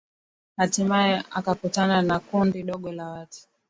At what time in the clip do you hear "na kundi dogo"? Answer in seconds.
2.01-2.91